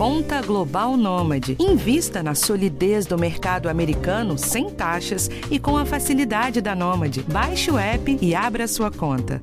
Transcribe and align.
Conta 0.00 0.40
Global 0.40 0.96
Nômade. 0.96 1.58
Invista 1.60 2.22
na 2.22 2.34
solidez 2.34 3.04
do 3.04 3.18
mercado 3.18 3.68
americano 3.68 4.38
sem 4.38 4.70
taxas 4.70 5.28
e 5.50 5.58
com 5.58 5.76
a 5.76 5.84
facilidade 5.84 6.62
da 6.62 6.74
Nômade. 6.74 7.22
Baixe 7.30 7.70
o 7.70 7.76
app 7.76 8.16
e 8.18 8.34
abra 8.34 8.66
sua 8.66 8.90
conta. 8.90 9.38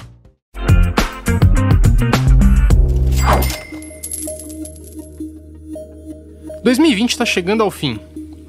...2020 6.66 7.10
está 7.10 7.24
chegando 7.24 7.62
ao 7.62 7.70
fim. 7.70 8.00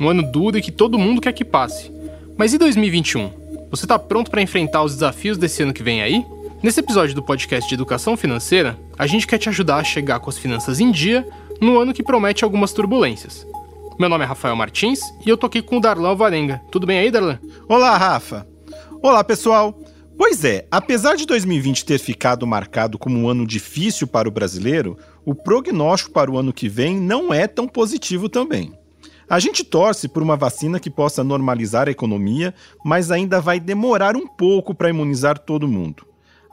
Um 0.00 0.08
ano 0.08 0.22
duro 0.22 0.56
e 0.56 0.62
que 0.62 0.72
todo 0.72 0.98
mundo 0.98 1.20
quer 1.20 1.34
que 1.34 1.44
passe. 1.44 1.92
Mas 2.38 2.54
e 2.54 2.58
2021? 2.58 3.30
Você 3.70 3.84
está 3.84 3.98
pronto 3.98 4.30
para 4.30 4.40
enfrentar 4.40 4.82
os 4.82 4.94
desafios 4.94 5.36
desse 5.36 5.62
ano 5.62 5.74
que 5.74 5.82
vem 5.82 6.00
aí? 6.00 6.24
Nesse 6.62 6.80
episódio 6.80 7.14
do 7.14 7.22
podcast 7.22 7.68
de 7.68 7.74
Educação 7.74 8.16
Financeira, 8.16 8.78
a 8.98 9.06
gente 9.06 9.26
quer 9.26 9.36
te 9.36 9.50
ajudar 9.50 9.76
a 9.76 9.84
chegar 9.84 10.18
com 10.20 10.30
as 10.30 10.38
finanças 10.38 10.80
em 10.80 10.90
dia 10.90 11.24
no 11.60 11.78
ano 11.78 11.92
que 11.92 12.02
promete 12.02 12.44
algumas 12.44 12.72
turbulências. 12.72 13.46
Meu 13.98 14.08
nome 14.08 14.24
é 14.24 14.26
Rafael 14.26 14.54
Martins 14.54 15.00
e 15.26 15.28
eu 15.28 15.36
tô 15.36 15.46
aqui 15.46 15.60
com 15.60 15.78
o 15.78 15.80
Darlan 15.80 16.14
Varenga. 16.14 16.60
Tudo 16.70 16.86
bem 16.86 16.98
aí, 16.98 17.10
Darlan? 17.10 17.38
Olá, 17.68 17.96
Rafa. 17.96 18.46
Olá, 19.02 19.24
pessoal. 19.24 19.76
Pois 20.16 20.44
é, 20.44 20.66
apesar 20.70 21.16
de 21.16 21.26
2020 21.26 21.84
ter 21.84 21.98
ficado 21.98 22.46
marcado 22.46 22.98
como 22.98 23.18
um 23.18 23.28
ano 23.28 23.46
difícil 23.46 24.06
para 24.06 24.28
o 24.28 24.32
brasileiro, 24.32 24.96
o 25.24 25.34
prognóstico 25.34 26.12
para 26.12 26.30
o 26.30 26.38
ano 26.38 26.52
que 26.52 26.68
vem 26.68 26.98
não 26.98 27.32
é 27.32 27.46
tão 27.46 27.66
positivo 27.66 28.28
também. 28.28 28.72
A 29.28 29.38
gente 29.38 29.62
torce 29.62 30.08
por 30.08 30.22
uma 30.22 30.36
vacina 30.36 30.80
que 30.80 30.88
possa 30.88 31.22
normalizar 31.22 31.86
a 31.86 31.90
economia, 31.90 32.54
mas 32.84 33.10
ainda 33.10 33.40
vai 33.40 33.60
demorar 33.60 34.16
um 34.16 34.26
pouco 34.26 34.74
para 34.74 34.88
imunizar 34.88 35.38
todo 35.38 35.68
mundo. 35.68 36.07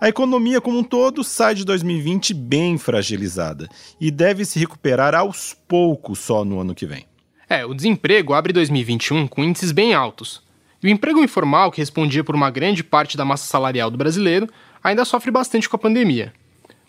A 0.06 0.10
economia 0.10 0.62
como 0.62 0.78
um 0.78 0.84
todo 0.84 1.24
sai 1.24 1.56
de 1.56 1.66
2020 1.66 2.32
bem 2.36 2.78
fragilizada 2.78 3.68
e 4.00 4.12
deve 4.12 4.46
se 4.46 4.60
recuperar 4.60 5.16
aos 5.16 5.58
poucos 5.68 6.20
só 6.20 6.46
no 6.46 6.60
ano 6.60 6.76
que 6.76 6.86
vem. 6.86 7.08
É, 7.50 7.66
o 7.66 7.74
desemprego 7.74 8.36
abre 8.36 8.54
2021 8.54 9.28
com 9.28 9.44
índices 9.44 9.72
bem 9.72 9.96
altos. 9.96 10.44
E 10.84 10.86
o 10.86 10.92
emprego 10.92 11.24
informal, 11.24 11.72
que 11.72 11.82
respondia 11.82 12.24
por 12.24 12.36
uma 12.36 12.52
grande 12.52 12.84
parte 12.84 13.18
da 13.18 13.26
massa 13.26 13.48
salarial 13.48 13.90
do 13.90 13.98
brasileiro, 13.98 14.48
ainda 14.84 15.04
sofre 15.06 15.32
bastante 15.32 15.68
com 15.68 15.76
a 15.76 15.80
pandemia. 15.80 16.32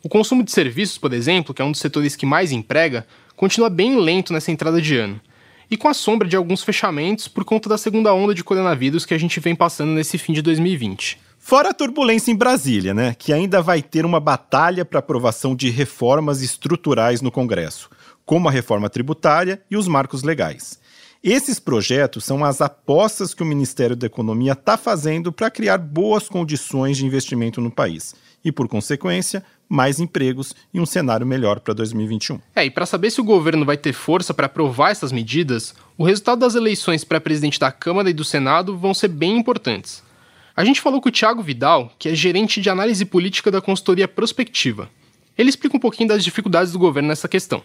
O 0.04 0.10
consumo 0.10 0.44
de 0.44 0.52
serviços, 0.52 0.98
por 0.98 1.14
exemplo, 1.14 1.54
que 1.54 1.62
é 1.62 1.64
um 1.64 1.72
dos 1.72 1.80
setores 1.80 2.14
que 2.14 2.26
mais 2.26 2.52
emprega, 2.52 3.06
continua 3.34 3.70
bem 3.70 3.98
lento 3.98 4.30
nessa 4.30 4.52
entrada 4.52 4.78
de 4.78 4.94
ano. 4.94 5.18
E 5.70 5.76
com 5.78 5.88
a 5.88 5.94
sombra 5.94 6.28
de 6.28 6.36
alguns 6.36 6.62
fechamentos 6.62 7.28
por 7.28 7.46
conta 7.46 7.66
da 7.66 7.78
segunda 7.78 8.12
onda 8.12 8.34
de 8.34 8.44
coronavírus 8.44 9.06
que 9.06 9.14
a 9.14 9.18
gente 9.18 9.40
vem 9.40 9.56
passando 9.56 9.92
nesse 9.92 10.18
fim 10.18 10.34
de 10.34 10.42
2020. 10.42 11.24
Fora 11.48 11.68
a 11.68 11.72
turbulência 11.72 12.32
em 12.32 12.34
Brasília, 12.34 12.92
né, 12.92 13.14
que 13.16 13.32
ainda 13.32 13.62
vai 13.62 13.80
ter 13.80 14.04
uma 14.04 14.18
batalha 14.18 14.84
para 14.84 14.98
aprovação 14.98 15.54
de 15.54 15.70
reformas 15.70 16.42
estruturais 16.42 17.22
no 17.22 17.30
Congresso, 17.30 17.88
como 18.24 18.48
a 18.48 18.50
reforma 18.50 18.90
tributária 18.90 19.62
e 19.70 19.76
os 19.76 19.86
marcos 19.86 20.24
legais. 20.24 20.80
Esses 21.22 21.60
projetos 21.60 22.24
são 22.24 22.44
as 22.44 22.60
apostas 22.60 23.32
que 23.32 23.44
o 23.44 23.46
Ministério 23.46 23.94
da 23.94 24.08
Economia 24.08 24.54
está 24.54 24.76
fazendo 24.76 25.30
para 25.30 25.48
criar 25.48 25.78
boas 25.78 26.28
condições 26.28 26.96
de 26.96 27.06
investimento 27.06 27.60
no 27.60 27.70
país 27.70 28.16
e, 28.44 28.50
por 28.50 28.66
consequência, 28.66 29.40
mais 29.68 30.00
empregos 30.00 30.52
e 30.74 30.80
um 30.80 30.86
cenário 30.86 31.24
melhor 31.24 31.60
para 31.60 31.74
2021. 31.74 32.40
É, 32.56 32.64
e 32.64 32.72
para 32.72 32.86
saber 32.86 33.12
se 33.12 33.20
o 33.20 33.24
governo 33.24 33.64
vai 33.64 33.76
ter 33.76 33.92
força 33.92 34.34
para 34.34 34.46
aprovar 34.46 34.90
essas 34.90 35.12
medidas, 35.12 35.76
o 35.96 36.02
resultado 36.02 36.40
das 36.40 36.56
eleições 36.56 37.04
para 37.04 37.20
presidente 37.20 37.60
da 37.60 37.70
Câmara 37.70 38.10
e 38.10 38.14
do 38.14 38.24
Senado 38.24 38.76
vão 38.76 38.92
ser 38.92 39.06
bem 39.06 39.38
importantes. 39.38 40.04
A 40.56 40.64
gente 40.64 40.80
falou 40.80 41.02
com 41.02 41.10
o 41.10 41.12
Thiago 41.12 41.42
Vidal, 41.42 41.92
que 41.98 42.08
é 42.08 42.14
gerente 42.14 42.62
de 42.62 42.70
análise 42.70 43.04
política 43.04 43.50
da 43.50 43.60
consultoria 43.60 44.08
Prospectiva. 44.08 44.88
Ele 45.36 45.50
explica 45.50 45.76
um 45.76 45.80
pouquinho 45.80 46.08
das 46.08 46.24
dificuldades 46.24 46.72
do 46.72 46.78
governo 46.78 47.10
nessa 47.10 47.28
questão. 47.28 47.62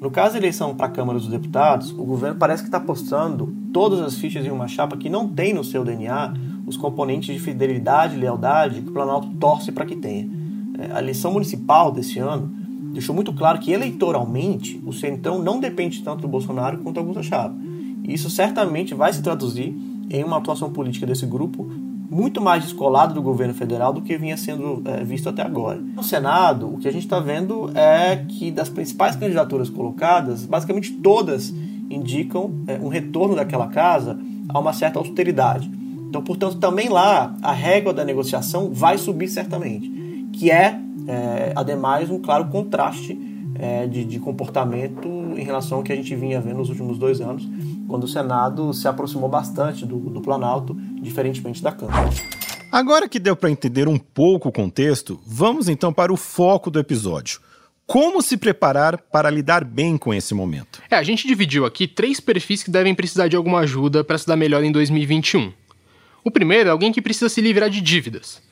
No 0.00 0.08
caso 0.08 0.34
da 0.34 0.38
eleição 0.38 0.76
para 0.76 0.86
a 0.86 0.90
Câmara 0.90 1.18
dos 1.18 1.26
Deputados, 1.26 1.90
o 1.90 2.04
governo 2.04 2.38
parece 2.38 2.62
que 2.62 2.68
está 2.68 2.78
apostando 2.78 3.52
todas 3.72 3.98
as 3.98 4.14
fichas 4.14 4.46
em 4.46 4.50
uma 4.52 4.68
chapa 4.68 4.96
que 4.96 5.10
não 5.10 5.28
tem 5.28 5.52
no 5.52 5.64
seu 5.64 5.84
DNA 5.84 6.34
os 6.68 6.76
componentes 6.76 7.34
de 7.34 7.40
fidelidade 7.40 8.14
e 8.14 8.20
lealdade 8.20 8.80
que 8.82 8.88
o 8.88 8.92
Planalto 8.92 9.26
torce 9.40 9.72
para 9.72 9.84
que 9.84 9.96
tenha. 9.96 10.30
É, 10.78 10.92
a 10.94 11.00
eleição 11.00 11.32
municipal 11.32 11.90
desse 11.90 12.20
ano 12.20 12.46
deixou 12.92 13.12
muito 13.12 13.32
claro 13.32 13.58
que 13.58 13.72
eleitoralmente 13.72 14.80
o 14.86 14.92
Centrão 14.92 15.42
não 15.42 15.58
depende 15.58 16.00
tanto 16.04 16.20
do 16.22 16.28
Bolsonaro 16.28 16.78
quanto 16.78 16.98
alguns 17.00 17.16
achavam. 17.16 17.58
E 18.04 18.14
isso 18.14 18.30
certamente 18.30 18.94
vai 18.94 19.12
se 19.12 19.20
traduzir 19.20 19.76
em 20.10 20.24
uma 20.24 20.38
atuação 20.38 20.70
política 20.70 21.06
desse 21.06 21.26
grupo 21.26 21.68
muito 22.10 22.40
mais 22.40 22.62
descolado 22.62 23.14
do 23.14 23.22
governo 23.22 23.52
federal 23.52 23.92
do 23.92 24.00
que 24.00 24.16
vinha 24.16 24.36
sendo 24.36 24.82
é, 24.84 25.02
visto 25.02 25.28
até 25.28 25.42
agora. 25.42 25.80
No 25.80 26.02
Senado, 26.02 26.74
o 26.74 26.78
que 26.78 26.88
a 26.88 26.92
gente 26.92 27.04
está 27.04 27.18
vendo 27.18 27.70
é 27.76 28.24
que 28.28 28.50
das 28.50 28.68
principais 28.68 29.16
candidaturas 29.16 29.68
colocadas, 29.68 30.46
basicamente 30.46 30.92
todas 30.92 31.52
indicam 31.90 32.54
é, 32.66 32.74
um 32.74 32.88
retorno 32.88 33.34
daquela 33.34 33.66
casa 33.68 34.18
a 34.48 34.58
uma 34.58 34.72
certa 34.72 34.98
austeridade. 34.98 35.70
Então, 36.08 36.22
portanto, 36.22 36.58
também 36.58 36.88
lá 36.88 37.34
a 37.42 37.52
régua 37.52 37.92
da 37.92 38.04
negociação 38.04 38.70
vai 38.72 38.96
subir 38.96 39.28
certamente, 39.28 39.90
que 40.32 40.50
é, 40.50 40.80
é 41.08 41.52
ademais, 41.56 42.10
um 42.10 42.20
claro 42.20 42.46
contraste 42.46 43.18
é, 43.58 43.86
de, 43.86 44.04
de 44.04 44.18
comportamento 44.18 45.08
em 45.38 45.44
relação 45.44 45.78
ao 45.78 45.84
que 45.84 45.92
a 45.92 45.96
gente 45.96 46.14
vinha 46.14 46.40
vendo 46.40 46.58
nos 46.58 46.68
últimos 46.68 46.98
dois 46.98 47.20
anos, 47.20 47.48
quando 47.88 48.04
o 48.04 48.08
Senado 48.08 48.72
se 48.72 48.88
aproximou 48.88 49.28
bastante 49.28 49.84
do, 49.84 49.98
do 49.98 50.20
Planalto, 50.20 50.74
diferentemente 51.00 51.62
da 51.62 51.72
Câmara. 51.72 52.10
Agora 52.70 53.08
que 53.08 53.18
deu 53.18 53.36
para 53.36 53.50
entender 53.50 53.88
um 53.88 53.98
pouco 53.98 54.48
o 54.48 54.52
contexto, 54.52 55.20
vamos 55.26 55.68
então 55.68 55.92
para 55.92 56.12
o 56.12 56.16
foco 56.16 56.70
do 56.70 56.78
episódio. 56.78 57.40
Como 57.86 58.20
se 58.20 58.36
preparar 58.36 58.98
para 58.98 59.30
lidar 59.30 59.64
bem 59.64 59.96
com 59.96 60.12
esse 60.12 60.34
momento? 60.34 60.82
É, 60.90 60.96
a 60.96 61.02
gente 61.04 61.26
dividiu 61.26 61.64
aqui 61.64 61.86
três 61.86 62.18
perfis 62.18 62.64
que 62.64 62.70
devem 62.70 62.94
precisar 62.94 63.28
de 63.28 63.36
alguma 63.36 63.60
ajuda 63.60 64.02
para 64.02 64.18
se 64.18 64.26
dar 64.26 64.34
melhor 64.34 64.64
em 64.64 64.72
2021. 64.72 65.52
O 66.24 66.30
primeiro 66.30 66.68
é 66.68 66.72
alguém 66.72 66.90
que 66.90 67.00
precisa 67.00 67.28
se 67.28 67.40
livrar 67.40 67.70
de 67.70 67.80
dívidas. 67.80 68.42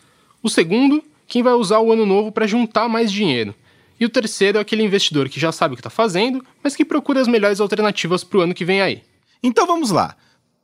O 0.41 0.49
segundo, 0.49 1.03
quem 1.27 1.43
vai 1.43 1.55
usar 1.55 1.81
o 1.81 1.93
ano 1.93 2.07
novo 2.07 2.31
para 2.31 2.47
juntar 2.47 2.89
mais 2.89 3.11
dinheiro. 3.11 3.53
E 3.99 4.05
o 4.05 4.09
terceiro 4.09 4.59
é 4.59 4.61
aquele 4.61 4.83
investidor 4.83 5.29
que 5.29 5.39
já 5.39 5.53
sabe 5.53 5.75
o 5.75 5.77
que 5.77 5.81
está 5.81 5.91
fazendo, 5.91 6.45
mas 6.63 6.75
que 6.75 6.85
procura 6.85 7.21
as 7.21 7.29
melhores 7.29 7.61
alternativas 7.61 8.25
para 8.25 8.39
o 8.39 8.43
ano 8.43 8.55
que 8.55 8.65
vem 8.65 8.81
aí. 8.81 9.03
Então 9.43 9.67
vamos 9.67 9.91
lá. 9.91 10.17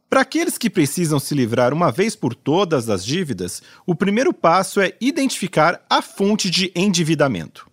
Para 0.09 0.23
aqueles 0.23 0.59
que 0.59 0.69
precisam 0.69 1.21
se 1.21 1.35
livrar 1.37 1.73
uma 1.73 1.93
vez 1.93 2.17
por 2.17 2.35
todas 2.35 2.87
das 2.87 3.05
dívidas, 3.05 3.63
o 3.87 3.95
primeiro 3.95 4.35
passo 4.35 4.81
é 4.81 4.93
identificar 5.01 5.81
a 5.89 6.03
fonte 6.03 6.51
de 6.51 6.73
endividamento. 6.75 7.71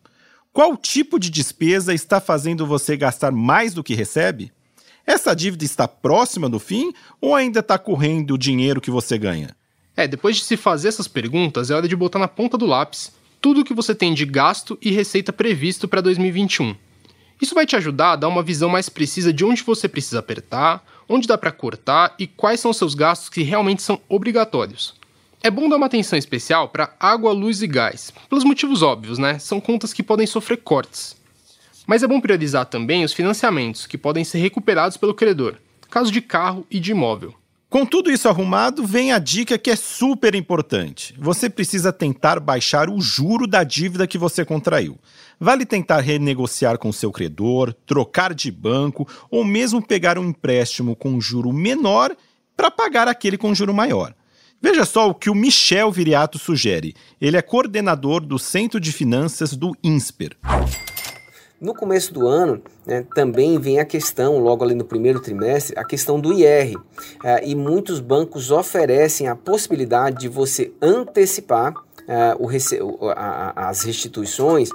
Qual 0.53 0.77
tipo 0.77 1.19
de 1.19 1.31
despesa 1.31 1.93
está 1.93 2.19
fazendo 2.19 2.67
você 2.67 2.95
gastar 2.95 3.31
mais 3.31 3.73
do 3.73 3.83
que 3.83 3.95
recebe? 3.95 4.51
Essa 5.05 5.35
dívida 5.35 5.65
está 5.65 5.87
próxima 5.87 6.47
do 6.47 6.59
fim 6.59 6.93
ou 7.19 7.33
ainda 7.33 7.61
está 7.61 7.79
correndo 7.79 8.35
o 8.35 8.37
dinheiro 8.37 8.81
que 8.81 8.91
você 8.91 9.17
ganha? 9.17 9.55
É, 9.95 10.07
depois 10.07 10.35
de 10.35 10.43
se 10.43 10.55
fazer 10.55 10.89
essas 10.89 11.07
perguntas, 11.07 11.71
é 11.71 11.75
hora 11.75 11.87
de 11.87 11.95
botar 11.95 12.19
na 12.19 12.27
ponta 12.27 12.55
do 12.55 12.67
lápis 12.67 13.11
tudo 13.41 13.61
o 13.61 13.63
que 13.63 13.73
você 13.73 13.93
tem 13.93 14.13
de 14.13 14.25
gasto 14.25 14.77
e 14.81 14.91
receita 14.91 15.31
previsto 15.31 15.87
para 15.87 16.01
2021. 16.01 16.75
Isso 17.41 17.53
vai 17.53 17.65
te 17.65 17.75
ajudar 17.75 18.13
a 18.13 18.15
dar 18.15 18.27
uma 18.27 18.41
visão 18.41 18.69
mais 18.69 18.89
precisa 18.89 19.31
de 19.31 19.45
onde 19.45 19.61
você 19.61 19.87
precisa 19.87 20.19
apertar, 20.19 20.83
onde 21.07 21.27
dá 21.27 21.37
para 21.37 21.51
cortar 21.51 22.15
e 22.17 22.25
quais 22.25 22.59
são 22.59 22.73
seus 22.73 22.95
gastos 22.95 23.29
que 23.29 23.43
realmente 23.43 23.83
são 23.83 24.01
obrigatórios. 24.09 24.95
É 25.43 25.51
bom 25.51 25.69
dar 25.69 25.75
uma 25.75 25.85
atenção 25.85 26.17
especial 26.17 26.69
para 26.69 26.95
água, 26.99 27.31
luz 27.31 27.61
e 27.61 27.67
gás, 27.67 28.11
pelos 28.27 28.43
motivos 28.43 28.81
óbvios, 28.81 29.19
né? 29.19 29.37
São 29.37 29.61
contas 29.61 29.93
que 29.93 30.01
podem 30.01 30.25
sofrer 30.25 30.57
cortes. 30.57 31.15
Mas 31.85 32.01
é 32.01 32.07
bom 32.07 32.19
priorizar 32.19 32.65
também 32.65 33.05
os 33.05 33.13
financiamentos, 33.13 33.85
que 33.85 33.97
podem 33.97 34.23
ser 34.23 34.39
recuperados 34.39 34.97
pelo 34.97 35.13
credor, 35.13 35.57
caso 35.89 36.11
de 36.11 36.21
carro 36.21 36.65
e 36.71 36.79
de 36.79 36.91
imóvel. 36.91 37.35
Com 37.69 37.85
tudo 37.85 38.09
isso 38.09 38.29
arrumado, 38.29 38.85
vem 38.85 39.11
a 39.11 39.19
dica 39.19 39.57
que 39.57 39.69
é 39.69 39.75
super 39.75 40.33
importante. 40.35 41.13
Você 41.17 41.49
precisa 41.49 41.91
tentar 41.91 42.39
baixar 42.39 42.89
o 42.89 43.01
juro 43.01 43.45
da 43.45 43.61
dívida 43.61 44.07
que 44.07 44.17
você 44.17 44.45
contraiu. 44.45 44.97
Vale 45.37 45.65
tentar 45.65 45.99
renegociar 45.99 46.77
com 46.77 46.93
seu 46.93 47.11
credor, 47.11 47.73
trocar 47.85 48.33
de 48.33 48.49
banco 48.49 49.05
ou 49.29 49.43
mesmo 49.43 49.85
pegar 49.85 50.17
um 50.17 50.29
empréstimo 50.29 50.95
com 50.95 51.19
juro 51.19 51.51
menor 51.51 52.15
para 52.55 52.71
pagar 52.71 53.09
aquele 53.09 53.37
com 53.37 53.53
juro 53.53 53.73
maior. 53.73 54.15
Veja 54.61 54.85
só 54.85 55.09
o 55.09 55.13
que 55.13 55.29
o 55.29 55.35
Michel 55.35 55.91
Viriato 55.91 56.39
sugere. 56.39 56.95
Ele 57.19 57.35
é 57.35 57.41
coordenador 57.41 58.21
do 58.21 58.39
Centro 58.39 58.79
de 58.79 58.93
Finanças 58.93 59.53
do 59.53 59.75
INSPER. 59.83 60.37
No 61.59 61.73
começo 61.73 62.13
do 62.13 62.27
ano, 62.27 62.61
né, 62.85 63.03
também 63.15 63.57
vem 63.57 63.79
a 63.79 63.85
questão, 63.85 64.37
logo 64.37 64.63
ali 64.63 64.75
no 64.75 64.85
primeiro 64.85 65.19
trimestre, 65.19 65.73
a 65.77 65.83
questão 65.83 66.19
do 66.19 66.31
IR. 66.31 66.77
É, 67.23 67.47
e 67.47 67.55
muitos 67.55 67.99
bancos 67.99 68.51
oferecem 68.51 69.27
a 69.27 69.35
possibilidade 69.35 70.19
de 70.19 70.27
você 70.27 70.71
antecipar 70.79 71.73
é, 72.07 72.35
o, 72.37 73.09
a, 73.09 73.69
as 73.69 73.81
restituições 73.81 74.69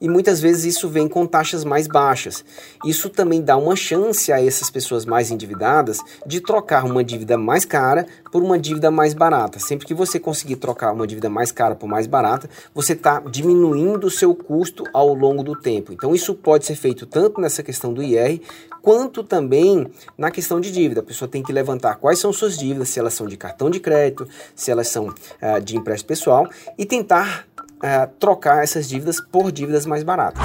e 0.00 0.08
muitas 0.08 0.40
vezes 0.40 0.76
isso 0.76 0.88
vem 0.88 1.08
com 1.08 1.26
taxas 1.26 1.64
mais 1.64 1.86
baixas. 1.86 2.44
Isso 2.84 3.08
também 3.08 3.42
dá 3.42 3.56
uma 3.56 3.74
chance 3.74 4.32
a 4.32 4.44
essas 4.44 4.70
pessoas 4.70 5.06
mais 5.06 5.30
endividadas 5.30 6.00
de 6.26 6.40
trocar 6.40 6.84
uma 6.84 7.02
dívida 7.02 7.38
mais 7.38 7.64
cara 7.64 8.06
por 8.30 8.42
uma 8.42 8.58
dívida 8.58 8.90
mais 8.90 9.14
barata. 9.14 9.58
Sempre 9.58 9.86
que 9.86 9.94
você 9.94 10.18
conseguir 10.18 10.56
trocar 10.56 10.92
uma 10.92 11.06
dívida 11.06 11.30
mais 11.30 11.50
cara 11.50 11.74
por 11.74 11.88
mais 11.88 12.06
barata, 12.06 12.48
você 12.74 12.92
está 12.92 13.20
diminuindo 13.20 14.06
o 14.06 14.10
seu 14.10 14.34
custo 14.34 14.84
ao 14.92 15.14
longo 15.14 15.42
do 15.42 15.58
tempo. 15.58 15.92
Então 15.92 16.14
isso 16.14 16.34
pode 16.34 16.66
ser 16.66 16.76
feito 16.76 17.06
tanto 17.06 17.40
nessa 17.40 17.62
questão 17.62 17.92
do 17.92 18.02
IR 18.02 18.40
quanto 18.82 19.24
também 19.24 19.86
na 20.16 20.30
questão 20.30 20.60
de 20.60 20.70
dívida. 20.70 21.00
A 21.00 21.04
pessoa 21.04 21.28
tem 21.28 21.42
que 21.42 21.52
levantar 21.52 21.96
quais 21.96 22.20
são 22.20 22.32
suas 22.32 22.56
dívidas, 22.56 22.88
se 22.90 23.00
elas 23.00 23.14
são 23.14 23.26
de 23.26 23.36
cartão 23.36 23.68
de 23.68 23.80
crédito, 23.80 24.28
se 24.54 24.70
elas 24.70 24.86
são 24.88 25.08
uh, 25.08 25.60
de 25.60 25.76
empréstimo 25.76 26.06
pessoal 26.06 26.48
e 26.78 26.84
tentar 26.84 27.46
uh, 27.76 28.10
trocar 28.18 28.62
essas 28.62 28.88
dívidas 28.88 29.20
por 29.20 29.50
dívidas 29.52 29.86
mais 29.86 30.02
baratas. 30.02 30.42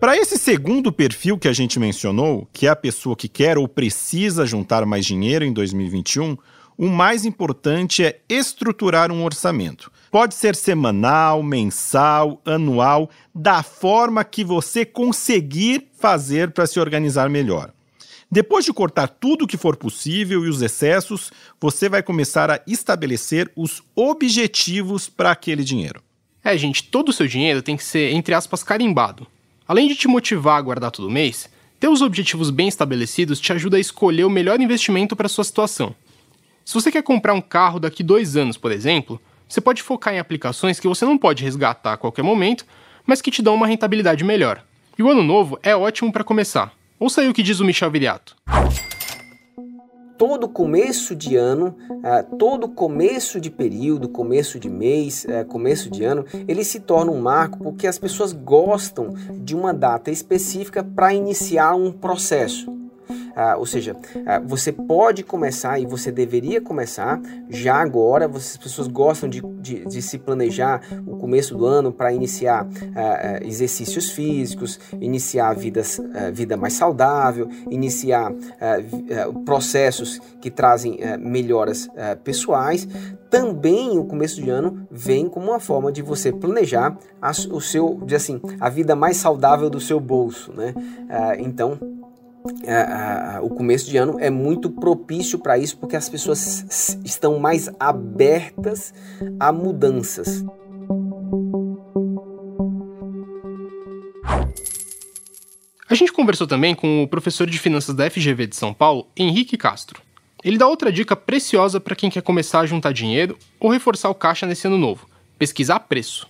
Para 0.00 0.16
esse 0.16 0.38
segundo 0.38 0.90
perfil 0.90 1.36
que 1.36 1.46
a 1.46 1.52
gente 1.52 1.78
mencionou, 1.78 2.48
que 2.54 2.66
é 2.66 2.70
a 2.70 2.76
pessoa 2.76 3.14
que 3.14 3.28
quer 3.28 3.58
ou 3.58 3.68
precisa 3.68 4.46
juntar 4.46 4.86
mais 4.86 5.04
dinheiro 5.04 5.44
em 5.44 5.52
2021, 5.52 6.38
o 6.78 6.88
mais 6.88 7.26
importante 7.26 8.02
é 8.02 8.20
estruturar 8.26 9.12
um 9.12 9.22
orçamento. 9.22 9.92
Pode 10.10 10.34
ser 10.34 10.56
semanal, 10.56 11.42
mensal, 11.42 12.40
anual, 12.46 13.10
da 13.34 13.62
forma 13.62 14.24
que 14.24 14.42
você 14.42 14.86
conseguir 14.86 15.88
fazer 15.92 16.52
para 16.52 16.66
se 16.66 16.80
organizar 16.80 17.28
melhor. 17.28 17.70
Depois 18.32 18.64
de 18.64 18.72
cortar 18.72 19.08
tudo 19.08 19.44
o 19.44 19.46
que 19.46 19.56
for 19.56 19.76
possível 19.76 20.44
e 20.44 20.48
os 20.48 20.62
excessos, 20.62 21.32
você 21.60 21.88
vai 21.88 22.00
começar 22.00 22.48
a 22.48 22.60
estabelecer 22.64 23.50
os 23.56 23.82
objetivos 23.96 25.08
para 25.08 25.32
aquele 25.32 25.64
dinheiro. 25.64 26.00
É, 26.44 26.56
gente, 26.56 26.84
todo 26.84 27.08
o 27.08 27.12
seu 27.12 27.26
dinheiro 27.26 27.60
tem 27.60 27.76
que 27.76 27.82
ser, 27.82 28.12
entre 28.12 28.32
aspas, 28.32 28.62
carimbado. 28.62 29.26
Além 29.66 29.88
de 29.88 29.96
te 29.96 30.06
motivar 30.06 30.58
a 30.58 30.62
guardar 30.62 30.92
todo 30.92 31.10
mês, 31.10 31.50
ter 31.80 31.88
os 31.88 32.02
objetivos 32.02 32.50
bem 32.50 32.68
estabelecidos 32.68 33.40
te 33.40 33.52
ajuda 33.52 33.78
a 33.78 33.80
escolher 33.80 34.24
o 34.24 34.30
melhor 34.30 34.60
investimento 34.60 35.16
para 35.16 35.28
sua 35.28 35.42
situação. 35.42 35.92
Se 36.64 36.74
você 36.74 36.92
quer 36.92 37.02
comprar 37.02 37.34
um 37.34 37.40
carro 37.40 37.80
daqui 37.80 38.04
dois 38.04 38.36
anos, 38.36 38.56
por 38.56 38.70
exemplo, 38.70 39.20
você 39.48 39.60
pode 39.60 39.82
focar 39.82 40.14
em 40.14 40.20
aplicações 40.20 40.78
que 40.78 40.86
você 40.86 41.04
não 41.04 41.18
pode 41.18 41.42
resgatar 41.42 41.94
a 41.94 41.96
qualquer 41.96 42.22
momento, 42.22 42.64
mas 43.04 43.20
que 43.20 43.30
te 43.30 43.42
dão 43.42 43.56
uma 43.56 43.66
rentabilidade 43.66 44.22
melhor. 44.22 44.64
E 44.96 45.02
o 45.02 45.10
ano 45.10 45.24
novo 45.24 45.58
é 45.64 45.74
ótimo 45.74 46.12
para 46.12 46.22
começar. 46.22 46.72
Ouça 47.00 47.22
aí 47.22 47.30
o 47.30 47.32
que 47.32 47.42
diz 47.42 47.60
o 47.60 47.64
Michel 47.64 47.90
Viriato. 47.90 48.36
Todo 50.18 50.46
começo 50.46 51.16
de 51.16 51.34
ano, 51.34 51.74
uh, 51.90 52.36
todo 52.36 52.68
começo 52.68 53.40
de 53.40 53.50
período, 53.50 54.06
começo 54.06 54.60
de 54.60 54.68
mês, 54.68 55.24
uh, 55.24 55.46
começo 55.46 55.88
de 55.88 56.04
ano, 56.04 56.26
ele 56.46 56.62
se 56.62 56.78
torna 56.78 57.10
um 57.10 57.18
marco 57.18 57.58
porque 57.58 57.86
as 57.86 57.98
pessoas 57.98 58.34
gostam 58.34 59.14
de 59.42 59.56
uma 59.56 59.72
data 59.72 60.10
específica 60.10 60.84
para 60.84 61.14
iniciar 61.14 61.74
um 61.74 61.90
processo. 61.90 62.70
Ah, 63.40 63.56
ou 63.56 63.64
seja, 63.64 63.96
ah, 64.26 64.38
você 64.38 64.70
pode 64.70 65.22
começar 65.22 65.78
e 65.78 65.86
você 65.86 66.12
deveria 66.12 66.60
começar 66.60 67.18
já 67.48 67.76
agora. 67.76 68.26
As 68.26 68.58
pessoas 68.58 68.86
gostam 68.86 69.30
de, 69.30 69.40
de, 69.40 69.86
de 69.86 70.02
se 70.02 70.18
planejar 70.18 70.82
o 71.06 71.16
começo 71.16 71.56
do 71.56 71.64
ano 71.64 71.90
para 71.90 72.12
iniciar 72.12 72.66
ah, 72.94 73.00
ah, 73.00 73.38
exercícios 73.42 74.10
físicos, 74.10 74.78
iniciar 75.00 75.54
vidas, 75.54 75.98
ah, 76.14 76.30
vida 76.30 76.54
mais 76.54 76.74
saudável, 76.74 77.48
iniciar 77.70 78.30
ah, 78.60 78.76
processos 79.46 80.20
que 80.38 80.50
trazem 80.50 80.98
melhoras 81.18 81.88
pessoais. 82.22 82.86
Também 83.30 83.96
o 83.98 84.04
começo 84.04 84.42
de 84.42 84.50
ano 84.50 84.86
vem 84.90 85.28
como 85.28 85.50
uma 85.50 85.60
forma 85.60 85.90
de 85.90 86.02
você 86.02 86.30
planejar 86.30 86.98
a, 87.22 87.30
o 87.30 87.60
seu, 87.60 88.00
assim, 88.14 88.40
a 88.58 88.68
vida 88.68 88.94
mais 88.94 89.16
saudável 89.16 89.70
do 89.70 89.80
seu 89.80 89.98
bolso, 89.98 90.52
né? 90.52 90.74
então 91.38 91.78
a, 92.66 93.40
o 93.42 93.50
começo 93.50 93.88
de 93.90 93.96
ano 93.96 94.18
é 94.18 94.30
muito 94.30 94.70
propício 94.70 95.38
para 95.38 95.58
isso 95.58 95.76
porque 95.78 95.96
as 95.96 96.08
pessoas 96.08 96.98
estão 97.04 97.38
mais 97.38 97.70
abertas 97.78 98.94
a 99.38 99.52
mudanças. 99.52 100.44
A 105.88 105.94
gente 105.94 106.12
conversou 106.12 106.46
também 106.46 106.74
com 106.74 107.02
o 107.02 107.08
professor 107.08 107.50
de 107.50 107.58
finanças 107.58 107.94
da 107.94 108.08
FGV 108.08 108.46
de 108.46 108.54
São 108.54 108.72
Paulo, 108.72 109.08
Henrique 109.16 109.56
Castro. 109.56 110.00
Ele 110.42 110.56
dá 110.56 110.66
outra 110.66 110.92
dica 110.92 111.16
preciosa 111.16 111.80
para 111.80 111.96
quem 111.96 112.08
quer 112.08 112.22
começar 112.22 112.60
a 112.60 112.66
juntar 112.66 112.92
dinheiro 112.92 113.36
ou 113.58 113.70
reforçar 113.70 114.08
o 114.08 114.14
caixa 114.14 114.46
nesse 114.46 114.66
ano 114.66 114.78
novo: 114.78 115.08
pesquisar 115.36 115.80
preço. 115.80 116.28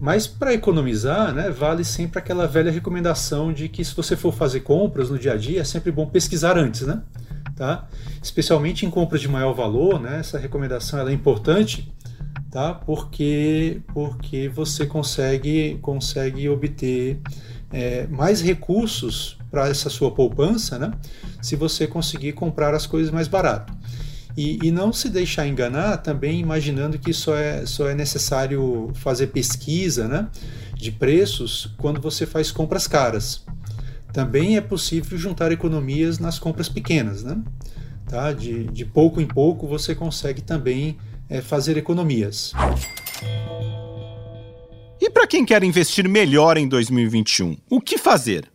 Mas 0.00 0.26
para 0.26 0.54
economizar, 0.54 1.34
né, 1.34 1.50
vale 1.50 1.84
sempre 1.84 2.18
aquela 2.18 2.46
velha 2.46 2.70
recomendação 2.72 3.52
de 3.52 3.68
que 3.68 3.84
se 3.84 3.94
você 3.94 4.16
for 4.16 4.32
fazer 4.32 4.60
compras 4.60 5.10
no 5.10 5.18
dia 5.18 5.34
a 5.34 5.36
dia, 5.36 5.60
é 5.60 5.64
sempre 5.64 5.92
bom 5.92 6.06
pesquisar 6.06 6.56
antes, 6.56 6.86
né? 6.86 7.02
Tá? 7.54 7.86
Especialmente 8.22 8.86
em 8.86 8.90
compras 8.90 9.20
de 9.20 9.28
maior 9.28 9.52
valor, 9.52 10.00
né? 10.00 10.20
Essa 10.20 10.38
recomendação 10.38 10.98
ela 10.98 11.10
é 11.10 11.12
importante, 11.12 11.92
tá? 12.50 12.72
Porque 12.72 13.82
porque 13.92 14.48
você 14.48 14.86
consegue 14.86 15.78
consegue 15.82 16.48
obter 16.48 17.20
é, 17.70 18.06
mais 18.06 18.40
recursos 18.40 19.36
para 19.50 19.68
essa 19.68 19.90
sua 19.90 20.10
poupança, 20.12 20.78
né? 20.78 20.92
Se 21.42 21.56
você 21.56 21.86
conseguir 21.86 22.32
comprar 22.32 22.74
as 22.74 22.86
coisas 22.86 23.12
mais 23.12 23.28
barato. 23.28 23.70
E, 24.42 24.58
e, 24.62 24.70
não 24.70 24.90
se 24.90 25.10
deixar 25.10 25.46
enganar 25.46 25.98
também 25.98 26.40
imaginando 26.40 26.98
que 26.98 27.12
só 27.12 27.36
é, 27.36 27.66
só 27.66 27.90
é 27.90 27.94
necessário 27.94 28.90
fazer 28.94 29.26
pesquisa 29.26 30.08
né, 30.08 30.28
de 30.74 30.90
preços 30.90 31.74
quando 31.76 32.00
você 32.00 32.24
faz 32.24 32.50
compras 32.50 32.86
caras. 32.86 33.44
Também 34.14 34.56
é 34.56 34.62
possível 34.62 35.18
juntar 35.18 35.52
economias 35.52 36.18
nas 36.18 36.38
compras 36.38 36.70
pequenas. 36.70 37.22
Né? 37.22 37.36
Tá? 38.08 38.32
De, 38.32 38.64
de 38.68 38.86
pouco 38.86 39.20
em 39.20 39.26
pouco 39.26 39.66
você 39.66 39.94
consegue 39.94 40.40
também 40.40 40.96
é, 41.28 41.42
fazer 41.42 41.76
economias. 41.76 42.54
E 44.98 45.10
para 45.10 45.26
quem 45.26 45.44
quer 45.44 45.62
investir 45.62 46.08
melhor 46.08 46.56
em 46.56 46.66
2021, 46.66 47.58
o 47.68 47.78
que 47.78 47.98
fazer? 47.98 48.50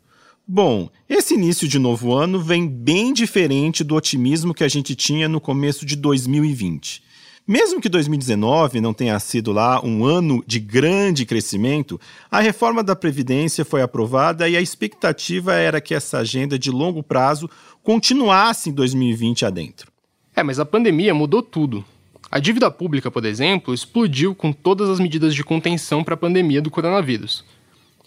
Bom, 0.48 0.92
esse 1.10 1.34
início 1.34 1.68
de 1.68 1.80
novo 1.80 2.14
ano 2.14 2.40
vem 2.40 2.68
bem 2.68 3.12
diferente 3.12 3.84
do 3.84 3.96
otimismo 3.96 4.54
que 4.54 4.64
a 4.64 4.68
gente 4.68 4.96
tinha 4.96 5.28
no 5.28 5.42
começo 5.42 5.84
de 5.84 5.96
2020. 5.96 7.02
Mesmo 7.48 7.82
que 7.82 7.90
2019 7.90 8.80
não 8.80 8.94
tenha 8.94 9.20
sido 9.20 9.52
lá 9.52 9.84
um 9.84 10.06
ano 10.06 10.44
de 10.46 10.60
grande 10.60 11.26
crescimento, 11.26 12.00
a 12.30 12.42
reforma 12.42 12.84
da 12.84 12.96
Previdência 12.96 13.66
foi 13.66 13.82
aprovada 13.82 14.48
e 14.48 14.56
a 14.56 14.62
expectativa 14.62 15.56
era 15.56 15.82
que 15.82 15.96
essa 15.96 16.20
agenda 16.20 16.60
de 16.60 16.70
longo 16.70 17.02
prazo 17.02 17.50
continuasse 17.82 18.70
em 18.70 18.74
2020 18.74 19.48
adentro. 19.48 19.92
É, 20.36 20.44
mas 20.44 20.60
a 20.60 20.66
pandemia 20.66 21.14
mudou 21.16 21.42
tudo. 21.42 21.84
A 22.30 22.38
dívida 22.38 22.70
pública, 22.70 23.10
por 23.10 23.26
exemplo, 23.26 23.74
explodiu 23.74 24.36
com 24.36 24.54
todas 24.54 24.90
as 24.92 25.00
medidas 25.00 25.34
de 25.34 25.44
contenção 25.44 26.04
para 26.04 26.14
a 26.14 26.18
pandemia 26.18 26.62
do 26.62 26.70
coronavírus. 26.70 27.44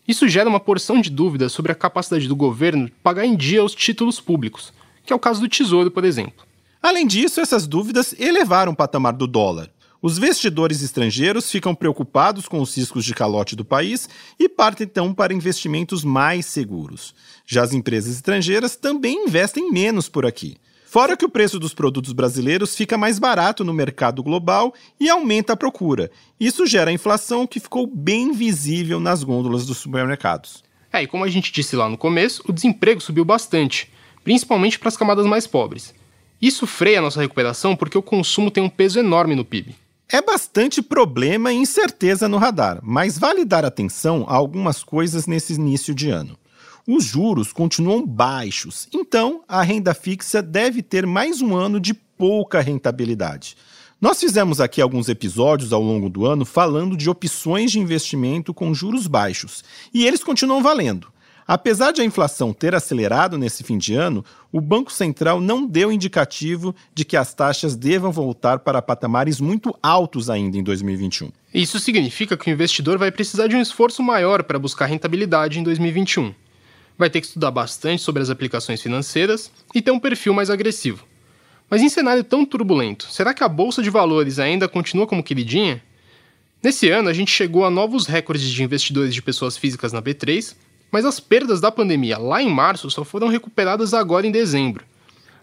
Isso 0.09 0.27
gera 0.27 0.49
uma 0.49 0.59
porção 0.59 1.03
de 1.03 1.11
dúvidas 1.11 1.53
sobre 1.53 1.71
a 1.71 1.75
capacidade 1.75 2.27
do 2.27 2.35
governo 2.35 2.87
de 2.87 2.93
pagar 3.03 3.27
em 3.27 3.37
dia 3.37 3.63
os 3.63 3.75
títulos 3.75 4.19
públicos, 4.19 4.73
que 5.05 5.13
é 5.13 5.17
o 5.17 5.19
caso 5.19 5.39
do 5.39 5.49
Tesouro, 5.49 5.91
por 5.91 6.03
exemplo. 6.03 6.47
Além 6.83 7.07
disso, 7.07 7.43
essas 7.43 7.67
dúvidas 7.67 8.15
elevaram 8.19 8.73
o 8.73 8.77
patamar 8.77 9.13
do 9.13 9.27
dólar. 9.27 9.71
Os 10.01 10.17
investidores 10.17 10.81
estrangeiros 10.81 11.51
ficam 11.51 11.75
preocupados 11.75 12.47
com 12.47 12.63
os 12.63 12.75
riscos 12.75 13.05
de 13.05 13.13
calote 13.13 13.55
do 13.55 13.67
país 13.67 14.09
e 14.39 14.49
partem 14.49 14.87
então 14.87 15.13
para 15.13 15.35
investimentos 15.35 16.03
mais 16.03 16.47
seguros. 16.47 17.15
Já 17.45 17.63
as 17.63 17.75
empresas 17.75 18.15
estrangeiras 18.15 18.77
também 18.77 19.27
investem 19.27 19.71
menos 19.71 20.09
por 20.09 20.25
aqui. 20.25 20.57
Fora 20.91 21.19
que 21.19 21.25
o 21.27 21.29
preço 21.29 21.59
dos 21.59 21.75
produtos 21.75 22.15
brasileiros 22.15 22.75
fica 22.75 22.97
mais 22.97 23.19
barato 23.19 23.63
no 23.63 23.75
mercado 23.75 24.23
global 24.23 24.73
e 24.99 25.07
aumenta 25.11 25.53
a 25.53 25.57
procura. 25.57 26.11
Isso 26.41 26.67
gera 26.67 26.91
inflação 26.91 27.47
que 27.47 27.61
ficou 27.61 27.87
bem 27.87 28.33
visível 28.33 28.99
nas 28.99 29.23
gôndolas 29.23 29.67
dos 29.67 29.77
supermercados. 29.77 30.65
É, 30.91 31.03
e 31.03 31.07
como 31.07 31.25
a 31.25 31.29
gente 31.29 31.53
disse 31.53 31.77
lá 31.77 31.91
no 31.91 31.99
começo, 31.99 32.43
o 32.49 32.55
desemprego 32.55 33.03
subiu 33.03 33.23
bastante, 33.23 33.93
principalmente 34.25 34.79
para 34.79 34.89
as 34.89 34.97
camadas 34.97 35.27
mais 35.27 35.47
pobres. 35.47 35.95
Isso 36.41 36.67
freia 36.67 37.01
a 37.01 37.03
nossa 37.03 37.21
recuperação 37.21 37.77
porque 37.77 37.99
o 37.99 38.03
consumo 38.03 38.51
tem 38.51 38.63
um 38.63 38.71
peso 38.71 38.99
enorme 38.99 39.35
no 39.35 39.45
PIB. 39.45 39.77
É 40.09 40.23
bastante 40.23 40.81
problema 40.81 41.53
e 41.53 41.57
incerteza 41.57 42.27
no 42.27 42.39
radar, 42.39 42.81
mas 42.83 43.19
vale 43.19 43.45
dar 43.45 43.63
atenção 43.63 44.25
a 44.27 44.37
algumas 44.37 44.83
coisas 44.83 45.27
nesse 45.27 45.53
início 45.53 45.95
de 45.95 46.09
ano 46.09 46.39
os 46.91 47.05
juros 47.05 47.53
continuam 47.53 48.07
baixos, 48.07 48.89
então 48.95 49.43
a 49.47 49.61
renda 49.61 49.93
fixa 49.93 50.41
deve 50.41 50.83
ter 50.83 51.07
mais 51.07 51.43
um 51.43 51.55
ano 51.55 51.79
de 51.79 51.93
pouca 51.93 52.63
rentabilidade. 52.63 53.59
Nós 54.01 54.19
fizemos 54.19 54.59
aqui 54.59 54.81
alguns 54.81 55.11
episódios 55.11 55.71
ao 55.71 55.83
longo 55.83 56.09
do 56.09 56.25
ano 56.25 56.47
falando 56.47 56.97
de 56.97 57.11
opções 57.11 57.71
de 57.71 57.79
investimento 57.79 58.55
com 58.55 58.73
juros 58.73 59.07
baixos, 59.07 59.63
e 59.93 60.07
eles 60.07 60.25
continuam 60.25 60.63
valendo. 60.63 61.09
Apesar 61.47 61.93
de 61.93 62.01
a 62.01 62.05
inflação 62.05 62.55
ter 62.55 62.75
acelerado 62.75 63.37
nesse 63.37 63.63
fim 63.63 63.77
de 63.77 63.95
ano, 63.95 64.25
o 64.51 64.59
Banco 64.59 64.91
Central 64.91 65.43
não 65.43 65.67
deu 65.67 65.93
indicativo 65.93 66.75
de 66.95 67.05
que 67.05 67.19
as 67.19 67.35
taxas 67.35 67.77
devam 67.77 68.11
voltar 68.11 68.61
para 68.61 68.81
patamares 68.81 69.43
muito 69.43 69.77
altos 69.83 70.31
ainda 70.31 70.57
em 70.57 70.63
2021. 70.63 71.31
Isso 71.53 71.79
significa 71.79 72.35
que 72.35 72.51
o 72.51 72.53
investidor 72.53 72.97
vai 72.97 73.13
precisar 73.13 73.47
de 73.47 73.57
um 73.57 73.61
esforço 73.61 74.03
maior 74.03 74.43
para 74.43 74.59
buscar 74.59 74.87
rentabilidade 74.87 75.59
em 75.59 75.63
2021. 75.63 76.33
Vai 76.99 77.09
ter 77.09 77.21
que 77.21 77.29
estudar 77.29 77.51
bastante 77.51 78.03
sobre 78.03 78.21
as 78.21 78.29
aplicações 78.29 78.83
financeiras 78.83 79.51
e 79.75 79.81
ter 79.81 79.93
um 79.93 80.01
perfil 80.01 80.35
mais 80.35 80.51
agressivo. 80.51 81.07
Mas 81.71 81.81
em 81.81 81.89
cenário 81.89 82.25
tão 82.25 82.45
turbulento, 82.45 83.07
será 83.11 83.33
que 83.33 83.45
a 83.45 83.49
bolsa 83.49 83.83
de 83.83 83.89
valores 83.89 84.39
ainda 84.39 84.69
continua 84.69 85.07
como 85.07 85.23
queridinha? 85.23 85.83
Nesse 86.63 86.91
ano, 86.91 87.09
a 87.09 87.13
gente 87.13 87.31
chegou 87.31 87.65
a 87.65 87.71
novos 87.71 88.07
recordes 88.07 88.51
de 88.51 88.63
investidores 88.63 89.15
de 89.15 89.23
pessoas 89.23 89.57
físicas 89.57 89.93
na 89.93 90.03
B3 90.03 90.57
mas 90.91 91.05
as 91.05 91.21
perdas 91.21 91.61
da 91.61 91.71
pandemia 91.71 92.19
lá 92.19 92.43
em 92.43 92.51
março 92.51 92.91
só 92.91 93.05
foram 93.05 93.29
recuperadas 93.29 93.93
agora 93.93 94.27
em 94.27 94.31
dezembro. 94.31 94.85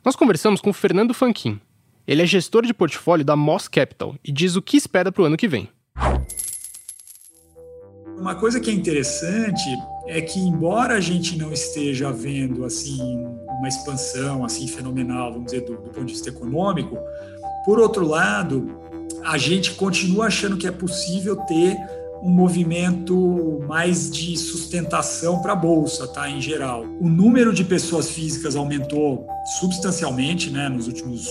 Nós 0.04 0.16
conversamos 0.16 0.62
com 0.62 0.74
Fernando 0.74 1.14
Fanquin. 1.14 1.60
Ele 2.08 2.22
é 2.22 2.26
gestor 2.26 2.66
de 2.66 2.74
portfólio 2.74 3.26
da 3.26 3.36
Moss 3.36 3.68
Capital 3.68 4.16
e 4.24 4.32
diz 4.32 4.56
o 4.56 4.62
que 4.62 4.78
espera 4.78 5.12
para 5.12 5.24
o 5.24 5.26
ano 5.26 5.38
que 5.38 5.48
vem. 5.48 5.70
Uma 8.18 8.36
coisa 8.36 8.60
que 8.60 8.70
é 8.70 8.74
interessante 8.74 9.64
é 10.08 10.22
que 10.22 10.40
embora 10.40 10.96
a 10.96 11.00
gente 11.00 11.38
não 11.38 11.52
esteja 11.52 12.12
vendo 12.12 12.64
assim 12.66 13.00
uma 13.60 13.68
expansão 13.68 14.46
assim 14.46 14.68
fenomenal, 14.68 15.32
vamos 15.34 15.52
dizer, 15.52 15.62
do, 15.62 15.74
do 15.74 15.90
ponto 15.90 16.06
de 16.06 16.14
vista 16.14 16.30
econômico, 16.30 16.98
por 17.66 17.80
outro 17.80 18.06
lado, 18.06 18.78
a 19.24 19.38
gente 19.38 19.74
continua 19.74 20.28
achando 20.28 20.58
que 20.58 20.68
é 20.68 20.72
possível 20.72 21.36
ter 21.36 21.76
um 22.22 22.30
movimento 22.30 23.64
mais 23.68 24.10
de 24.10 24.38
sustentação 24.38 25.42
para 25.42 25.54
a 25.54 25.56
bolsa, 25.56 26.08
tá? 26.08 26.30
Em 26.30 26.42
geral, 26.42 26.86
o 27.00 27.08
número 27.08 27.54
de 27.54 27.64
pessoas 27.64 28.10
físicas 28.10 28.56
aumentou 28.56 29.28
substancialmente, 29.60 30.50
né? 30.50 30.70
Nos 30.70 30.88
últimos 30.88 31.28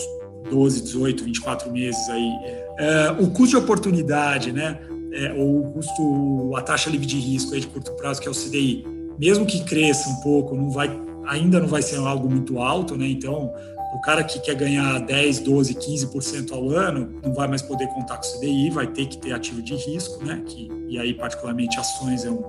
12, 0.51 0.83
18, 0.83 1.25
24 1.25 1.73
meses 1.73 2.09
aí. 2.09 2.31
É, 2.79 3.11
o 3.19 3.29
custo 3.31 3.51
de 3.51 3.57
oportunidade, 3.57 4.53
né? 4.53 4.79
É, 5.17 5.33
ou 5.33 5.61
o 5.61 5.73
custo, 5.73 6.57
a 6.57 6.61
taxa 6.61 6.91
livre 6.91 7.07
de 7.07 7.19
risco 7.19 7.55
aí 7.55 7.61
de 7.61 7.69
curto 7.69 7.93
prazo, 7.93 8.21
que 8.21 8.27
é 8.27 8.31
o 8.31 8.35
CDI, 8.35 8.85
mesmo 9.19 9.47
que 9.47 9.63
cresça 9.63 10.09
um 10.09 10.17
pouco, 10.17 10.57
não 10.57 10.71
vai, 10.71 10.91
ainda 11.27 11.61
não 11.61 11.69
vai 11.69 11.83
ser 11.83 11.99
algo 11.99 12.29
muito 12.29 12.59
alto, 12.59 12.97
né? 12.97 13.07
Então, 13.07 13.53
o 13.95 14.01
cara 14.01 14.25
que 14.25 14.41
quer 14.41 14.57
ganhar 14.57 14.99
10, 14.99 15.39
12, 15.41 15.75
15% 15.75 16.53
ao 16.53 16.69
ano 16.71 17.15
não 17.23 17.33
vai 17.33 17.47
mais 17.47 17.63
poder 17.63 17.87
contar 17.89 18.17
com 18.17 18.27
o 18.27 18.33
CDI, 18.41 18.71
vai 18.71 18.89
ter 18.89 19.07
que 19.07 19.17
ter 19.19 19.33
ativo 19.33 19.63
de 19.63 19.77
risco, 19.77 20.25
né? 20.25 20.43
Que, 20.45 20.69
e 20.89 20.99
aí, 20.99 21.15
particularmente, 21.15 21.79
ações 21.79 22.25
é, 22.25 22.31
um, 22.31 22.43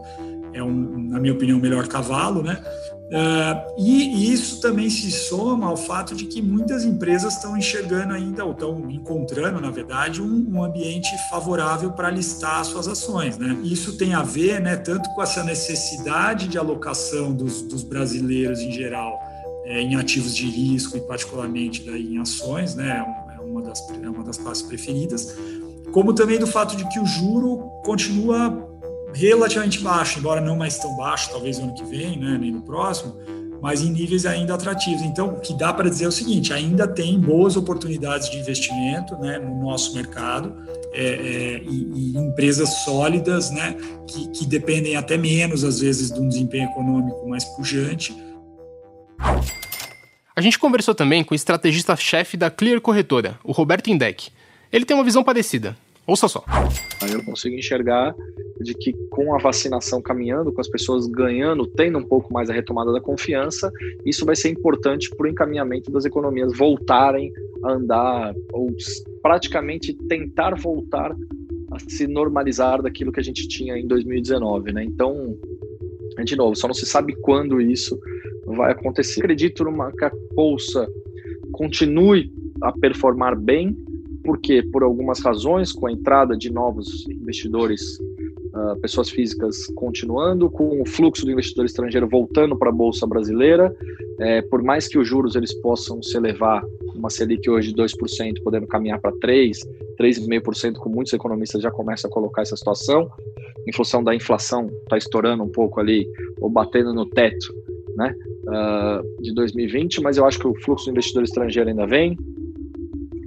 é 0.56 0.64
um, 0.64 1.10
na 1.10 1.20
minha 1.20 1.34
opinião, 1.34 1.58
o 1.60 1.62
melhor 1.62 1.88
cavalo, 1.88 2.42
né? 2.42 2.64
Uh, 3.06 3.80
e, 3.80 4.34
isso 4.34 4.62
também 4.62 4.90
se 4.90 5.12
soma 5.12 5.68
ao 5.68 5.78
fato 5.78 6.16
de 6.16 6.26
que 6.26 6.42
muitas 6.42 6.84
empresas 6.84 7.36
estão 7.36 7.56
enxergando 7.56 8.14
ainda, 8.14 8.44
ou 8.44 8.52
estão 8.52 8.90
encontrando, 8.90 9.62
na 9.62 9.70
verdade, 9.70 10.22
um, 10.22 10.48
um 10.50 10.64
ambiente 10.64 11.10
favorável 11.30 11.92
para 11.92 12.10
listar 12.10 12.66
suas 12.66 12.88
ações. 12.88 13.38
Né? 13.38 13.60
Isso 13.64 13.98
tem 13.98 14.16
a 14.16 14.24
ver 14.24 14.60
né, 14.60 14.76
tanto 14.76 15.08
com 15.14 15.22
essa 15.22 15.44
necessidade 15.44 16.48
de 16.48 16.58
alocação 16.58 17.32
dos, 17.32 17.62
dos 17.62 17.84
brasileiros 17.84 18.60
em 18.60 18.72
geral 18.72 19.20
é, 19.66 19.82
em 19.82 19.96
ativos 19.96 20.36
de 20.36 20.48
risco 20.48 20.98
e 20.98 21.02
particularmente 21.02 21.84
daí 21.84 22.16
em 22.16 22.20
ações, 22.20 22.76
né, 22.76 23.06
é, 23.30 23.36
é 23.36 23.42
uma 23.42 23.62
das, 23.62 23.88
é 23.90 24.10
uma 24.10 24.24
das 24.24 24.38
classes 24.38 24.64
preferidas, 24.64 25.36
como 25.92 26.14
também 26.14 26.40
do 26.40 26.48
fato 26.48 26.76
de 26.76 26.88
que 26.90 27.00
o 27.00 27.06
juro 27.06 27.70
continua 27.84 28.75
relativamente 29.16 29.80
baixo, 29.80 30.20
embora 30.20 30.42
não 30.42 30.56
mais 30.56 30.78
tão 30.78 30.96
baixo, 30.96 31.30
talvez 31.32 31.58
no 31.58 31.66
ano 31.66 31.74
que 31.74 31.84
vem, 31.84 32.20
né, 32.20 32.38
nem 32.40 32.52
no 32.52 32.62
próximo, 32.62 33.16
mas 33.62 33.82
em 33.82 33.90
níveis 33.92 34.26
ainda 34.26 34.54
atrativos. 34.54 35.02
Então, 35.02 35.30
o 35.30 35.40
que 35.40 35.54
dá 35.58 35.74
para 35.74 35.90
dizer 35.90 36.06
é 36.06 36.08
o 36.08 36.12
seguinte: 36.12 36.54
ainda 36.54 36.88
tem 36.88 37.20
boas 37.20 37.56
oportunidades 37.56 38.30
de 38.30 38.38
investimento 38.38 39.16
né, 39.16 39.40
no 39.40 39.64
nosso 39.64 39.96
mercado 39.96 40.56
é, 40.94 41.04
é, 41.04 41.64
e, 41.64 42.14
e, 42.14 42.18
empresas 42.18 42.84
sólidas 42.84 43.50
né, 43.52 43.76
que, 44.08 44.28
que 44.30 44.46
dependem 44.46 44.96
até 44.96 45.18
menos, 45.18 45.64
às 45.64 45.80
vezes, 45.80 46.12
de 46.12 46.20
um 46.20 46.28
desempenho 46.28 46.70
econômico 46.70 47.28
mais 47.28 47.46
pujante 47.46 48.16
a 50.36 50.42
gente 50.42 50.60
conversou 50.60 50.94
também 50.94 51.24
com 51.24 51.34
o 51.34 51.36
estrategista-chefe 51.36 52.36
da 52.36 52.52
Clear 52.52 52.82
Corretora, 52.82 53.40
o 53.42 53.54
Roberto 53.54 53.90
Indec. 53.90 54.30
Ele 54.70 54.84
tem 54.84 54.96
uma 54.96 55.04
visão 55.04 55.24
parecida. 55.24 55.78
Ouça 56.06 56.28
só. 56.28 56.44
Eu 57.10 57.24
consigo 57.24 57.56
enxergar 57.56 58.14
de 58.62 58.74
que 58.74 58.94
com 59.10 59.36
a 59.36 59.38
vacinação 59.38 60.02
caminhando, 60.02 60.52
com 60.52 60.62
as 60.62 60.70
pessoas 60.70 61.08
ganhando, 61.08 61.68
tendo 61.68 61.98
um 61.98 62.04
pouco 62.04 62.34
mais 62.34 62.50
a 62.50 62.54
retomada 62.54 62.92
da 62.92 63.02
confiança, 63.02 63.72
isso 64.06 64.26
vai 64.26 64.36
ser 64.36 64.50
importante 64.50 65.10
para 65.10 65.26
o 65.26 65.30
encaminhamento 65.30 65.92
das 65.92 66.06
economias 66.06 66.58
voltarem 66.58 67.32
a 67.64 67.74
andar 67.74 68.34
ou 68.54 68.74
praticamente 69.22 69.94
tentar 69.94 70.56
voltar 70.56 71.16
a 71.72 71.80
se 71.80 72.08
normalizar 72.08 72.82
daquilo 72.82 73.12
que 73.12 73.20
a 73.20 73.24
gente 73.24 73.48
tinha 73.48 73.78
em 73.78 73.88
2019, 73.88 74.72
né? 74.72 74.84
Então, 74.84 75.38
de 76.24 76.36
novo, 76.36 76.56
só 76.56 76.68
não 76.68 76.74
se 76.74 76.86
sabe 76.86 77.16
quando 77.16 77.60
isso 77.60 78.00
vai 78.46 78.72
acontecer. 78.72 79.20
Acredito 79.20 79.64
numa 79.64 79.92
que 79.92 80.06
a 80.06 80.12
bolsa 80.34 80.88
continue 81.52 82.32
a 82.62 82.72
performar 82.72 83.38
bem, 83.38 83.76
porque 84.24 84.64
por 84.64 84.84
algumas 84.84 85.20
razões, 85.20 85.72
com 85.72 85.88
a 85.88 85.92
entrada 85.92 86.38
de 86.38 86.52
novos 86.52 87.08
investidores, 87.10 87.98
uh, 88.56 88.80
pessoas 88.80 89.10
físicas 89.10 89.68
continuando, 89.76 90.50
com 90.50 90.82
o 90.82 90.86
fluxo 90.86 91.26
do 91.26 91.32
investidor 91.32 91.66
estrangeiro 91.66 92.08
voltando 92.08 92.58
para 92.58 92.70
a 92.70 92.74
bolsa 92.74 93.06
brasileira, 93.06 93.76
é, 94.20 94.42
por 94.42 94.64
mais 94.64 94.88
que 94.88 94.98
os 94.98 95.08
juros 95.08 95.36
eles 95.36 95.54
possam 95.62 96.02
se 96.02 96.16
elevar, 96.18 96.64
uma 96.96 97.10
Selic 97.10 97.50
hoje 97.50 97.74
de 97.74 97.82
2%, 97.82 98.42
podendo 98.42 98.66
caminhar 98.68 99.00
para 99.00 99.12
3%, 99.12 99.60
3,5%, 100.00 100.76
com 100.76 100.90
muitos 100.90 101.14
economistas 101.14 101.62
já 101.62 101.70
começam 101.70 102.10
a 102.10 102.14
colocar 102.14 102.42
essa 102.42 102.56
situação, 102.56 103.10
em 103.68 103.74
função 103.74 104.04
da 104.04 104.16
inflação 104.16 104.70
está 104.84 104.98
estourando 104.98 105.44
um 105.44 105.50
pouco 105.50 105.80
ali, 105.80 106.08
ou 106.40 106.50
batendo 106.50 106.94
no 106.94 107.06
teto, 107.06 107.54
né? 107.98 108.16
uh, 108.46 109.22
de 109.22 109.34
2020, 109.34 110.02
mas 110.02 110.18
eu 110.18 110.26
acho 110.26 110.40
que 110.40 110.48
o 110.48 110.56
fluxo 110.62 110.86
de 110.86 110.92
investidor 110.92 111.24
estrangeiro 111.24 111.70
ainda 111.70 111.86
vem. 111.86 112.18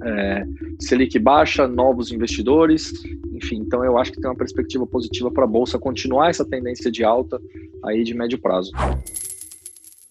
É, 0.01 0.45
Selic 0.79 1.19
baixa, 1.19 1.67
novos 1.67 2.11
investidores, 2.11 2.93
enfim, 3.41 3.57
então 3.57 3.83
eu 3.83 3.97
acho 3.97 4.11
que 4.11 4.19
tem 4.19 4.29
uma 4.29 4.35
perspectiva 4.35 4.85
positiva 4.85 5.31
para 5.31 5.45
a 5.45 5.47
Bolsa 5.47 5.79
continuar 5.79 6.29
essa 6.29 6.45
tendência 6.45 6.91
de 6.91 7.03
alta 7.03 7.41
aí 7.83 8.03
de 8.03 8.13
médio 8.13 8.37
prazo. 8.37 8.71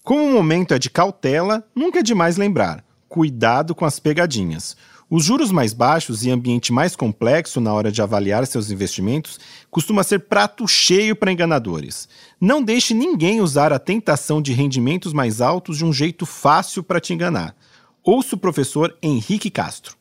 Como 0.03 0.25
o 0.25 0.33
momento 0.33 0.73
é 0.73 0.79
de 0.79 0.89
cautela, 0.89 1.63
nunca 1.75 1.99
é 1.99 2.03
demais 2.03 2.39
lembrar: 2.39 2.83
cuidado 3.09 3.75
com 3.75 3.85
as 3.85 4.01
pegadinhas. 4.01 4.77
Os 5.11 5.25
juros 5.25 5.51
mais 5.51 5.73
baixos 5.73 6.25
e 6.25 6.31
ambiente 6.31 6.71
mais 6.71 6.95
complexo 6.95 7.63
na 7.63 7.73
hora 7.73 7.91
de 7.91 8.03
avaliar 8.03 8.47
seus 8.47 8.71
investimentos 8.71 9.41
costuma 9.71 10.03
ser 10.03 10.21
prato 10.21 10.69
cheio 10.69 11.17
para 11.17 11.33
enganadores. 11.33 12.09
Não 12.39 12.63
deixe 12.63 12.93
ninguém 12.93 13.41
usar 13.41 13.73
a 13.73 13.79
tentação 13.79 14.43
de 14.43 14.53
rendimentos 14.53 15.15
mais 15.15 15.41
altos 15.41 15.79
de 15.79 15.85
um 15.85 15.93
jeito 15.95 16.27
fácil 16.27 16.83
para 16.83 17.01
te 17.01 17.15
enganar. 17.15 17.57
Ouça 18.05 18.37
o 18.37 18.39
professor 18.39 18.95
Henrique 19.03 19.51
Castro. 19.51 19.97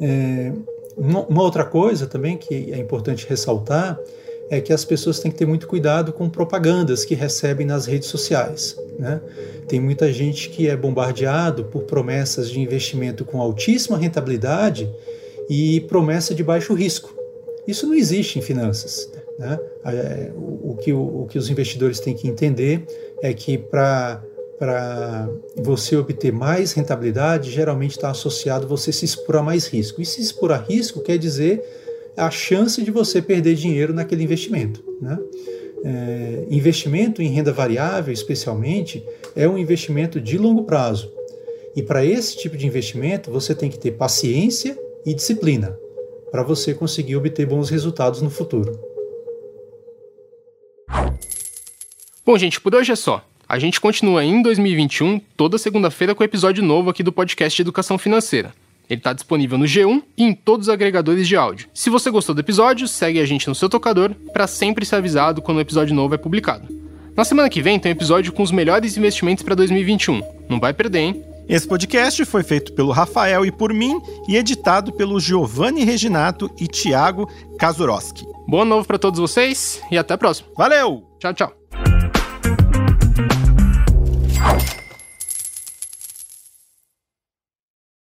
É, 0.00 0.52
uma 0.96 1.42
outra 1.42 1.64
coisa 1.64 2.06
também 2.06 2.36
que 2.36 2.72
é 2.72 2.78
importante 2.78 3.26
ressaltar 3.28 3.98
é 4.50 4.60
que 4.60 4.72
as 4.72 4.84
pessoas 4.84 5.18
têm 5.18 5.30
que 5.30 5.38
ter 5.38 5.46
muito 5.46 5.66
cuidado 5.66 6.12
com 6.12 6.28
propagandas 6.28 7.06
que 7.06 7.14
recebem 7.14 7.66
nas 7.66 7.86
redes 7.86 8.08
sociais. 8.08 8.76
Né? 8.98 9.18
Tem 9.66 9.80
muita 9.80 10.12
gente 10.12 10.50
que 10.50 10.68
é 10.68 10.76
bombardeado 10.76 11.64
por 11.64 11.84
promessas 11.84 12.50
de 12.50 12.60
investimento 12.60 13.24
com 13.24 13.40
altíssima 13.40 13.96
rentabilidade 13.96 14.90
e 15.48 15.80
promessa 15.82 16.34
de 16.34 16.44
baixo 16.44 16.74
risco. 16.74 17.14
Isso 17.66 17.86
não 17.86 17.94
existe 17.94 18.38
em 18.38 18.42
finanças. 18.42 19.10
Né? 19.38 19.58
É, 19.86 20.30
o, 20.36 20.76
que, 20.76 20.92
o, 20.92 21.22
o 21.22 21.26
que 21.26 21.38
os 21.38 21.48
investidores 21.48 21.98
têm 21.98 22.14
que 22.14 22.28
entender 22.28 22.84
é 23.22 23.32
que 23.32 23.56
para 23.56 24.22
para 24.62 25.28
você 25.56 25.96
obter 25.96 26.32
mais 26.32 26.72
rentabilidade, 26.72 27.50
geralmente 27.50 27.96
está 27.96 28.10
associado 28.10 28.68
você 28.68 28.92
se 28.92 29.04
expor 29.04 29.38
a 29.38 29.42
mais 29.42 29.66
risco. 29.66 30.00
E 30.00 30.06
se 30.06 30.20
expor 30.20 30.52
a 30.52 30.56
risco 30.56 31.02
quer 31.02 31.18
dizer 31.18 31.60
a 32.16 32.30
chance 32.30 32.80
de 32.80 32.92
você 32.92 33.20
perder 33.20 33.56
dinheiro 33.56 33.92
naquele 33.92 34.22
investimento. 34.22 34.80
Né? 35.00 35.18
É, 35.84 36.46
investimento 36.48 37.20
em 37.20 37.26
renda 37.26 37.52
variável, 37.52 38.14
especialmente, 38.14 39.04
é 39.34 39.48
um 39.48 39.58
investimento 39.58 40.20
de 40.20 40.38
longo 40.38 40.62
prazo. 40.62 41.12
E 41.74 41.82
para 41.82 42.04
esse 42.04 42.36
tipo 42.36 42.56
de 42.56 42.64
investimento, 42.64 43.32
você 43.32 43.56
tem 43.56 43.68
que 43.68 43.80
ter 43.80 43.90
paciência 43.90 44.78
e 45.04 45.12
disciplina 45.12 45.76
para 46.30 46.44
você 46.44 46.72
conseguir 46.72 47.16
obter 47.16 47.46
bons 47.46 47.68
resultados 47.68 48.22
no 48.22 48.30
futuro. 48.30 48.78
Bom, 52.24 52.38
gente, 52.38 52.60
por 52.60 52.72
hoje 52.76 52.92
é 52.92 52.96
só. 52.96 53.24
A 53.52 53.58
gente 53.58 53.82
continua 53.82 54.24
em 54.24 54.40
2021, 54.40 55.20
toda 55.36 55.58
segunda-feira, 55.58 56.14
com 56.14 56.24
episódio 56.24 56.64
novo 56.64 56.88
aqui 56.88 57.02
do 57.02 57.12
podcast 57.12 57.60
Educação 57.60 57.98
Financeira. 57.98 58.54
Ele 58.88 58.98
está 58.98 59.12
disponível 59.12 59.58
no 59.58 59.66
G1 59.66 60.02
e 60.16 60.24
em 60.24 60.32
todos 60.32 60.68
os 60.68 60.72
agregadores 60.72 61.28
de 61.28 61.36
áudio. 61.36 61.68
Se 61.74 61.90
você 61.90 62.10
gostou 62.10 62.34
do 62.34 62.40
episódio, 62.40 62.88
segue 62.88 63.20
a 63.20 63.26
gente 63.26 63.46
no 63.46 63.54
seu 63.54 63.68
tocador 63.68 64.14
para 64.32 64.46
sempre 64.46 64.86
ser 64.86 64.96
avisado 64.96 65.42
quando 65.42 65.58
o 65.58 65.58
um 65.58 65.60
episódio 65.60 65.94
novo 65.94 66.14
é 66.14 66.16
publicado. 66.16 66.66
Na 67.14 67.26
semana 67.26 67.50
que 67.50 67.60
vem 67.60 67.78
tem 67.78 67.92
um 67.92 67.94
episódio 67.94 68.32
com 68.32 68.42
os 68.42 68.50
melhores 68.50 68.96
investimentos 68.96 69.44
para 69.44 69.54
2021. 69.54 70.22
Não 70.48 70.58
vai 70.58 70.72
perder, 70.72 71.00
hein? 71.00 71.24
Esse 71.46 71.68
podcast 71.68 72.24
foi 72.24 72.42
feito 72.42 72.72
pelo 72.72 72.90
Rafael 72.90 73.44
e 73.44 73.52
por 73.52 73.74
mim 73.74 74.00
e 74.26 74.38
editado 74.38 74.94
pelo 74.94 75.20
Giovanni 75.20 75.84
Reginato 75.84 76.50
e 76.58 76.66
Thiago 76.66 77.28
Kazuroski. 77.58 78.24
Boa 78.48 78.64
novo 78.64 78.86
para 78.86 78.98
todos 78.98 79.20
vocês 79.20 79.82
e 79.90 79.98
até 79.98 80.14
a 80.14 80.18
próxima. 80.18 80.48
Valeu! 80.56 81.04
Tchau, 81.18 81.34
tchau. 81.34 81.61